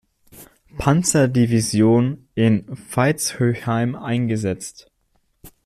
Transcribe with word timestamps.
Panzerdivision 0.79 2.27
in 2.33 2.65
Veitshöchheim 2.69 3.93
eingesetzt. 3.95 4.89